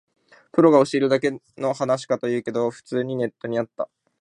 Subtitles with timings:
[0.51, 3.87] プロが教えるここだけの話とか言うけど、普通にネットにあった